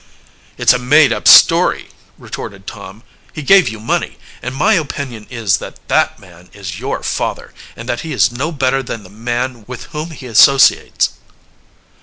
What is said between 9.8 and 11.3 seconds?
whom he associates."